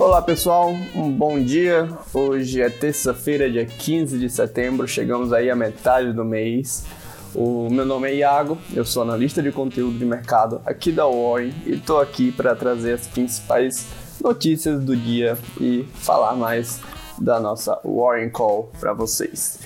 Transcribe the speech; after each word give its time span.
Olá 0.00 0.22
pessoal, 0.22 0.70
um 0.94 1.12
bom 1.12 1.38
dia. 1.38 1.86
Hoje 2.14 2.62
é 2.62 2.70
terça-feira, 2.70 3.50
dia 3.50 3.66
15 3.66 4.18
de 4.18 4.30
setembro, 4.30 4.88
chegamos 4.88 5.30
aí 5.30 5.50
à 5.50 5.54
metade 5.54 6.10
do 6.14 6.24
mês. 6.24 6.86
O 7.34 7.68
meu 7.68 7.84
nome 7.84 8.08
é 8.08 8.14
Iago, 8.14 8.56
eu 8.72 8.82
sou 8.82 9.02
analista 9.02 9.42
de 9.42 9.52
conteúdo 9.52 9.98
de 9.98 10.06
mercado 10.06 10.62
aqui 10.64 10.90
da 10.90 11.04
Warren 11.04 11.52
e 11.66 11.72
estou 11.72 12.00
aqui 12.00 12.32
para 12.32 12.56
trazer 12.56 12.94
as 12.94 13.06
principais 13.06 13.88
notícias 14.24 14.82
do 14.82 14.96
dia 14.96 15.36
e 15.60 15.86
falar 15.96 16.34
mais 16.34 16.80
da 17.18 17.38
nossa 17.38 17.78
Warren 17.84 18.30
Call 18.30 18.72
para 18.80 18.94
vocês. 18.94 19.58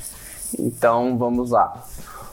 Então 0.58 1.16
vamos 1.16 1.52
lá. 1.52 1.80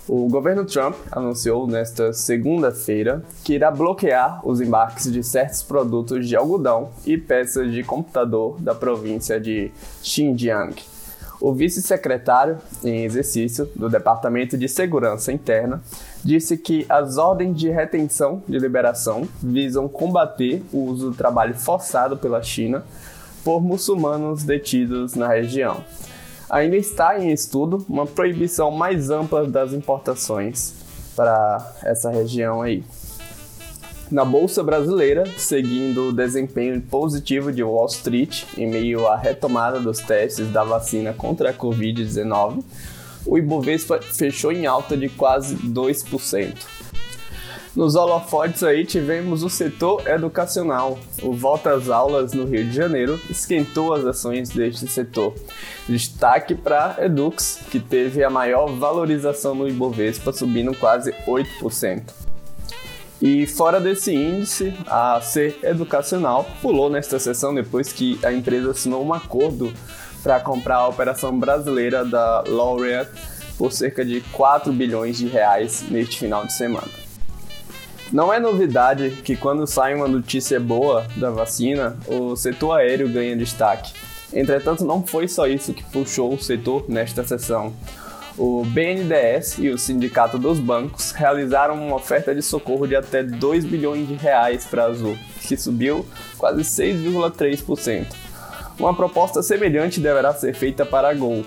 O 0.08 0.28
governo 0.28 0.66
Trump 0.66 0.96
anunciou 1.12 1.68
nesta 1.68 2.12
segunda-feira 2.12 3.24
que 3.44 3.54
irá 3.54 3.70
bloquear 3.70 4.42
os 4.44 4.60
embarques 4.60 5.12
de 5.12 5.24
certos 5.24 5.62
produtos 5.62 6.28
de 6.28 6.36
algodão 6.36 6.90
e 7.06 7.18
peças 7.18 7.72
de 7.72 7.84
computador 7.84 8.60
da 8.60 8.74
província 8.74 9.40
de 9.40 9.72
Xinjiang. 10.02 10.76
O 11.40 11.54
vice-secretário 11.54 12.58
em 12.84 13.04
exercício 13.04 13.70
do 13.76 13.90
Departamento 13.90 14.58
de 14.58 14.68
Segurança 14.68 15.32
Interna 15.32 15.82
disse 16.24 16.58
que 16.58 16.86
as 16.90 17.18
ordens 17.18 17.56
de 17.56 17.70
retenção 17.70 18.42
de 18.48 18.58
liberação 18.58 19.28
visam 19.42 19.88
combater 19.88 20.64
o 20.74 20.80
uso 20.86 21.12
do 21.12 21.16
trabalho 21.16 21.54
forçado 21.54 22.18
pela 22.18 22.42
China 22.42 22.84
por 23.44 23.62
muçulmanos 23.62 24.44
detidos 24.44 25.16
na 25.16 25.28
região 25.28 25.84
ainda 26.52 26.76
está 26.76 27.18
em 27.18 27.32
estudo 27.32 27.86
uma 27.88 28.06
proibição 28.06 28.70
mais 28.70 29.10
ampla 29.10 29.48
das 29.48 29.72
importações 29.72 30.74
para 31.16 31.76
essa 31.82 32.12
região 32.12 32.62
aí. 32.62 32.84
Na 34.12 34.26
bolsa 34.26 34.62
brasileira, 34.62 35.24
seguindo 35.38 36.10
o 36.10 36.14
desempenho 36.14 36.82
positivo 36.82 37.54
de 37.54 37.64
Wall 37.64 37.86
Street 37.86 38.44
em 38.58 38.70
meio 38.70 39.08
à 39.08 39.16
retomada 39.16 39.80
dos 39.80 40.00
testes 40.00 40.52
da 40.52 40.66
vacina 40.66 41.14
contra 41.14 41.52
a 41.52 41.54
Covid-19, 41.54 42.62
o 43.26 43.38
Ibovespa 43.38 44.02
fechou 44.02 44.52
em 44.52 44.66
alta 44.66 44.98
de 44.98 45.08
quase 45.08 45.56
2%. 45.56 46.81
Nos 47.74 47.96
holofotes 47.96 48.64
aí 48.64 48.86
tivemos 48.86 49.44
o 49.44 49.50
setor 49.50 50.06
educacional. 50.06 51.00
O 51.24 51.32
Volta 51.32 51.74
às 51.74 51.90
Aulas 51.90 52.34
no 52.34 52.44
Rio 52.44 52.66
de 52.66 52.76
Janeiro 52.76 53.18
esquentou 53.30 53.94
as 53.94 54.06
ações 54.06 54.50
deste 54.50 54.88
setor. 54.88 55.34
Destaque 55.88 56.54
para 56.54 56.98
Edux, 57.00 57.60
que 57.72 57.80
teve 57.80 58.26
a 58.26 58.30
maior 58.30 58.68
valorização 58.68 59.56
no 59.56 59.70
Ibovespa, 59.70 60.34
subindo 60.34 60.76
quase 60.76 61.14
8%. 61.26 62.02
E 63.22 63.48
fora 63.48 63.80
desse 63.80 64.14
índice, 64.14 64.74
a 64.88 65.22
C 65.22 65.56
Educacional 65.64 66.46
pulou 66.62 66.90
nesta 66.90 67.20
sessão 67.20 67.56
depois 67.56 67.94
que 67.94 68.20
a 68.26 68.34
empresa 68.34 68.72
assinou 68.72 69.06
um 69.06 69.14
acordo 69.14 69.72
para 70.22 70.42
comprar 70.42 70.78
a 70.78 70.88
operação 70.90 71.40
brasileira 71.40 72.04
da 72.04 72.44
Laureate 72.48 73.12
por 73.58 73.72
cerca 73.72 74.04
de 74.04 74.20
4 74.34 74.74
bilhões 74.74 75.18
de 75.18 75.28
reais 75.28 75.86
neste 75.90 76.20
final 76.20 76.46
de 76.46 76.52
semana. 76.52 77.11
Não 78.12 78.34
é 78.34 78.42
novidade 78.42 79.12
que 79.24 79.38
quando 79.38 79.66
sai 79.66 79.96
uma 79.96 80.08
notícia 80.08 80.60
boa 80.60 81.06
da 81.16 81.30
vacina, 81.30 81.98
o 82.06 82.36
setor 82.36 82.74
aéreo 82.74 83.08
ganha 83.08 83.38
destaque. 83.38 83.94
Entretanto, 84.34 84.84
não 84.84 85.06
foi 85.06 85.30
só 85.30 85.48
isso 85.48 85.74
que 85.74 85.84
puxou 85.84 86.34
o 86.34 86.42
setor 86.42 86.84
nesta 86.90 87.26
sessão. 87.26 87.74
O 88.38 88.66
BNDES 88.66 89.60
e 89.60 89.70
o 89.70 89.78
Sindicato 89.78 90.38
dos 90.38 90.60
Bancos 90.60 91.12
realizaram 91.12 91.76
uma 91.76 91.96
oferta 91.96 92.36
de 92.36 92.42
socorro 92.42 92.86
de 92.86 92.98
até 92.98 93.24
2 93.24 93.64
bilhões 93.64 94.06
de 94.06 94.16
reais 94.16 94.66
para 94.66 94.84
a 94.84 94.88
Azul, 94.88 95.18
que 95.48 95.56
subiu 95.56 96.06
quase 96.38 96.64
6,3%. 96.64 98.08
Uma 98.78 98.94
proposta 98.94 99.42
semelhante 99.42 100.02
deverá 100.02 100.34
ser 100.34 100.54
feita 100.54 100.86
para 100.86 101.10
a 101.10 101.14
Gol, 101.14 101.46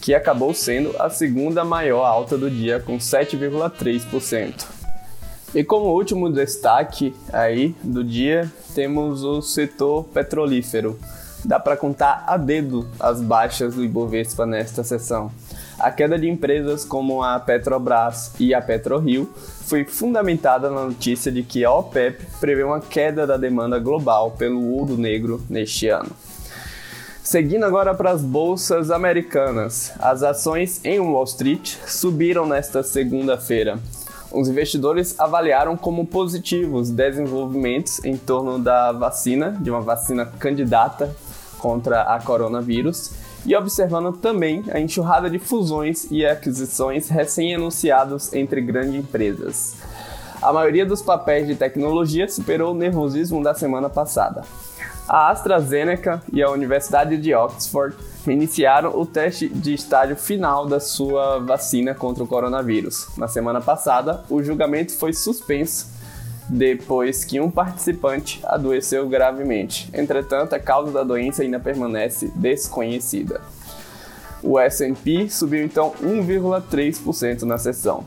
que 0.00 0.14
acabou 0.14 0.54
sendo 0.54 0.94
a 0.96 1.10
segunda 1.10 1.64
maior 1.64 2.04
alta 2.04 2.38
do 2.38 2.48
dia 2.48 2.78
com 2.78 2.98
7,3%. 2.98 4.83
E 5.54 5.62
como 5.62 5.94
último 5.94 6.28
destaque 6.32 7.14
aí 7.32 7.76
do 7.82 8.02
dia, 8.02 8.50
temos 8.74 9.22
o 9.22 9.40
setor 9.40 10.02
petrolífero. 10.04 10.98
Dá 11.44 11.60
para 11.60 11.76
contar 11.76 12.24
a 12.26 12.36
dedo 12.36 12.88
as 12.98 13.20
baixas 13.20 13.74
do 13.74 13.84
Ibovespa 13.84 14.44
nesta 14.44 14.82
sessão. 14.82 15.30
A 15.78 15.92
queda 15.92 16.18
de 16.18 16.28
empresas 16.28 16.84
como 16.84 17.22
a 17.22 17.38
Petrobras 17.38 18.32
e 18.40 18.52
a 18.52 18.60
PetroRio 18.60 19.32
foi 19.66 19.84
fundamentada 19.84 20.70
na 20.70 20.86
notícia 20.86 21.30
de 21.30 21.42
que 21.44 21.64
a 21.64 21.72
OPEP 21.72 22.26
prevê 22.40 22.64
uma 22.64 22.80
queda 22.80 23.24
da 23.24 23.36
demanda 23.36 23.78
global 23.78 24.32
pelo 24.32 24.72
ouro 24.72 24.96
negro 24.96 25.40
neste 25.48 25.88
ano. 25.88 26.10
Seguindo 27.22 27.64
agora 27.64 27.94
para 27.94 28.10
as 28.10 28.22
bolsas 28.22 28.90
americanas, 28.90 29.92
as 29.98 30.22
ações 30.22 30.80
em 30.84 30.98
Wall 31.00 31.24
Street 31.24 31.76
subiram 31.86 32.46
nesta 32.46 32.82
segunda-feira, 32.82 33.78
os 34.34 34.48
investidores 34.48 35.18
avaliaram 35.18 35.76
como 35.76 36.06
positivos 36.06 36.90
desenvolvimentos 36.90 38.04
em 38.04 38.16
torno 38.16 38.58
da 38.58 38.92
vacina, 38.92 39.56
de 39.60 39.70
uma 39.70 39.80
vacina 39.80 40.26
candidata 40.26 41.14
contra 41.58 42.02
a 42.02 42.20
coronavírus, 42.20 43.12
e 43.46 43.54
observando 43.54 44.12
também 44.16 44.64
a 44.70 44.80
enxurrada 44.80 45.30
de 45.30 45.38
fusões 45.38 46.10
e 46.10 46.24
aquisições 46.24 47.08
recém-anunciados 47.08 48.32
entre 48.32 48.60
grandes 48.60 48.94
empresas. 48.94 49.76
A 50.42 50.52
maioria 50.52 50.84
dos 50.84 51.00
papéis 51.00 51.46
de 51.46 51.54
tecnologia 51.54 52.28
superou 52.28 52.72
o 52.72 52.76
nervosismo 52.76 53.42
da 53.42 53.54
semana 53.54 53.88
passada. 53.88 54.42
A 55.08 55.30
AstraZeneca 55.30 56.22
e 56.32 56.42
a 56.42 56.50
Universidade 56.50 57.18
de 57.18 57.34
Oxford 57.34 57.94
iniciaram 58.26 58.98
o 58.98 59.04
teste 59.04 59.48
de 59.48 59.74
estágio 59.74 60.16
final 60.16 60.66
da 60.66 60.80
sua 60.80 61.38
vacina 61.40 61.94
contra 61.94 62.24
o 62.24 62.26
coronavírus. 62.26 63.08
Na 63.18 63.28
semana 63.28 63.60
passada, 63.60 64.24
o 64.30 64.42
julgamento 64.42 64.96
foi 64.96 65.12
suspenso 65.12 65.92
depois 66.48 67.22
que 67.22 67.38
um 67.38 67.50
participante 67.50 68.40
adoeceu 68.44 69.06
gravemente. 69.06 69.90
Entretanto, 69.92 70.54
a 70.54 70.58
causa 70.58 70.90
da 70.90 71.02
doença 71.02 71.42
ainda 71.42 71.60
permanece 71.60 72.32
desconhecida. 72.34 73.42
O 74.42 74.58
S&P 74.58 75.28
subiu 75.28 75.64
então 75.64 75.92
1,3% 76.02 77.42
na 77.42 77.58
sessão. 77.58 78.04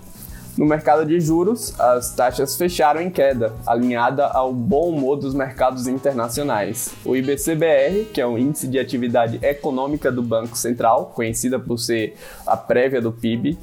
No 0.57 0.65
mercado 0.65 1.05
de 1.05 1.19
juros, 1.19 1.79
as 1.79 2.15
taxas 2.15 2.57
fecharam 2.57 2.99
em 2.99 3.11
queda, 3.11 3.53
alinhada 3.63 4.25
ao 4.25 4.51
bom 4.51 4.89
humor 4.89 5.15
dos 5.15 5.35
mercados 5.35 5.85
internacionais. 5.85 6.95
O 7.05 7.15
IBCBR, 7.15 8.05
que 8.11 8.19
é 8.19 8.25
o 8.25 8.39
índice 8.39 8.67
de 8.67 8.79
atividade 8.79 9.37
econômica 9.43 10.11
do 10.11 10.23
Banco 10.23 10.57
Central, 10.57 11.11
conhecida 11.13 11.59
por 11.59 11.77
ser 11.77 12.15
a 12.43 12.57
prévia 12.57 12.99
do 12.99 13.11
PIB, 13.11 13.55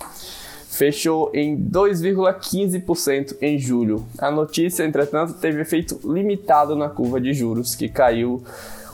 fechou 0.71 1.32
em 1.34 1.56
2,15% 1.56 3.38
em 3.43 3.59
julho. 3.59 4.06
A 4.16 4.31
notícia, 4.31 4.84
entretanto, 4.84 5.34
teve 5.34 5.62
efeito 5.62 5.99
limitado 6.05 6.76
na 6.76 6.88
curva 6.88 7.21
de 7.21 7.32
juros, 7.32 7.75
que 7.75 7.88
caiu 7.88 8.44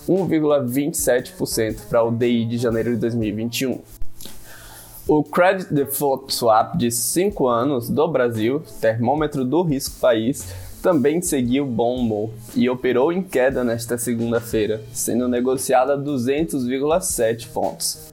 1,27% 0.08 1.88
para 1.90 2.02
o 2.02 2.10
DI 2.10 2.46
de 2.46 2.56
janeiro 2.56 2.94
de 2.94 2.96
2021. 2.96 3.78
O 5.12 5.24
Credit 5.24 5.74
Default 5.74 6.32
Swap 6.32 6.76
de 6.76 6.88
5 6.88 7.48
anos 7.48 7.90
do 7.90 8.06
Brasil, 8.06 8.62
termômetro 8.80 9.44
do 9.44 9.60
risco 9.60 9.98
país, 9.98 10.54
também 10.80 11.20
seguiu 11.20 11.66
bom 11.66 11.96
humor 11.96 12.30
e 12.54 12.70
operou 12.70 13.12
em 13.12 13.20
queda 13.20 13.64
nesta 13.64 13.98
segunda-feira, 13.98 14.80
sendo 14.92 15.26
negociada 15.26 15.94
a 15.94 15.98
200,7 15.98 17.48
pontos. 17.48 18.08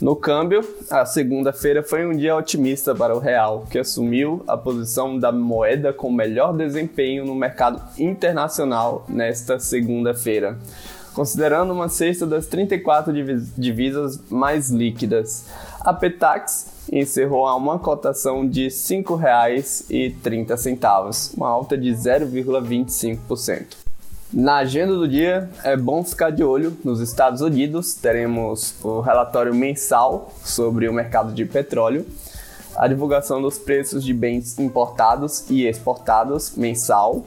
No 0.00 0.16
câmbio, 0.16 0.68
a 0.90 1.06
segunda-feira 1.06 1.84
foi 1.84 2.04
um 2.04 2.16
dia 2.16 2.34
otimista 2.34 2.92
para 2.92 3.14
o 3.14 3.20
real, 3.20 3.64
que 3.70 3.78
assumiu 3.78 4.42
a 4.48 4.56
posição 4.56 5.16
da 5.16 5.30
moeda 5.30 5.92
com 5.92 6.10
melhor 6.10 6.52
desempenho 6.52 7.24
no 7.24 7.36
mercado 7.36 7.80
internacional 7.96 9.06
nesta 9.08 9.60
segunda-feira, 9.60 10.58
considerando 11.14 11.72
uma 11.72 11.88
cesta 11.88 12.26
das 12.26 12.46
34 12.46 13.12
divisas 13.56 14.20
mais 14.30 14.70
líquidas. 14.70 15.46
A 15.80 15.92
Petax 15.92 16.68
encerrou 16.90 17.46
a 17.46 17.54
uma 17.54 17.78
cotação 17.78 18.48
de 18.48 18.62
R$ 18.64 18.70
5,30, 18.70 21.36
uma 21.36 21.48
alta 21.48 21.76
de 21.76 21.90
0,25%. 21.90 23.82
Na 24.32 24.56
agenda 24.56 24.94
do 24.94 25.06
dia, 25.06 25.50
é 25.62 25.76
bom 25.76 26.02
ficar 26.02 26.30
de 26.30 26.42
olho. 26.42 26.74
Nos 26.82 27.00
Estados 27.00 27.42
Unidos, 27.42 27.92
teremos 27.92 28.74
o 28.82 29.00
relatório 29.00 29.54
mensal 29.54 30.32
sobre 30.42 30.88
o 30.88 30.92
mercado 30.92 31.34
de 31.34 31.44
petróleo, 31.44 32.06
a 32.74 32.88
divulgação 32.88 33.42
dos 33.42 33.58
preços 33.58 34.02
de 34.02 34.14
bens 34.14 34.58
importados 34.58 35.44
e 35.50 35.66
exportados 35.66 36.56
mensal, 36.56 37.26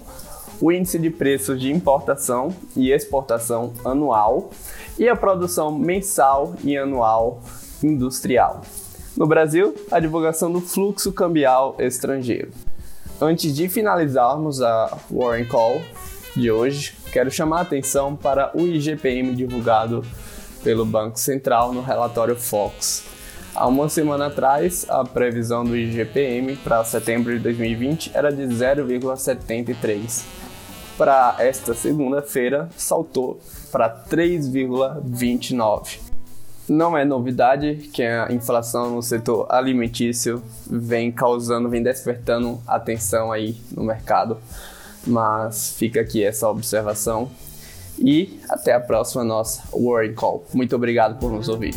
o 0.62 0.72
índice 0.72 0.98
de 1.00 1.10
preços 1.10 1.60
de 1.60 1.72
importação 1.72 2.54
e 2.76 2.92
exportação 2.92 3.74
anual 3.84 4.52
e 4.98 5.08
a 5.08 5.16
produção 5.16 5.72
mensal 5.72 6.56
e 6.64 6.78
anual 6.78 7.42
industrial. 7.84 8.62
No 9.16 9.26
Brasil, 9.26 9.74
a 9.92 10.00
divulgação 10.00 10.52
do 10.52 10.62
fluxo 10.62 11.12
cambial 11.12 11.76
estrangeiro. 11.80 12.52
Antes 13.22 13.56
de 13.56 13.70
finalizarmos 13.70 14.62
a 14.62 14.98
Warren 15.10 15.46
Call, 15.46 15.82
de 16.36 16.52
hoje, 16.52 16.94
quero 17.14 17.32
chamar 17.32 17.60
a 17.60 17.62
atenção 17.62 18.14
para 18.14 18.52
o 18.54 18.62
IGPM 18.62 19.34
divulgado 19.34 20.04
pelo 20.64 20.86
Banco 20.86 21.18
Central 21.18 21.72
no 21.72 21.82
relatório 21.82 22.36
Fox. 22.36 23.06
Há 23.56 23.68
uma 23.68 23.88
semana 23.88 24.26
atrás, 24.26 24.86
a 24.90 25.06
previsão 25.06 25.64
do 25.64 25.78
IGPM 25.78 26.58
para 26.58 26.84
setembro 26.84 27.32
de 27.32 27.40
2020 27.40 28.12
era 28.14 28.30
de 28.30 28.44
0,73. 28.44 30.26
Para 30.98 31.36
esta 31.40 31.74
segunda-feira, 31.74 32.70
saltou 32.78 33.40
para 33.72 33.90
3,29. 33.90 36.00
Não 36.70 36.98
é 36.98 37.04
novidade 37.04 37.90
que 37.94 38.02
a 38.02 38.32
inflação 38.32 38.96
no 38.96 39.04
setor 39.04 39.46
alimentício 39.50 40.42
vem 40.66 41.12
causando, 41.12 41.70
vem 41.70 41.84
despertando 41.84 42.60
atenção 42.66 43.32
aí 43.32 43.58
no 43.72 43.84
mercado. 43.84 44.38
Mas 45.06 45.76
fica 45.78 46.02
aqui 46.02 46.24
essa 46.24 46.50
observação 46.50 47.30
e 48.00 48.40
até 48.50 48.74
a 48.74 48.80
próxima 48.80 49.24
nossa 49.24 49.62
Word 49.72 50.14
Call. 50.14 50.44
Muito 50.54 50.76
obrigado 50.76 51.20
por 51.20 51.32
nos 51.32 51.50
ouvir. 51.50 51.76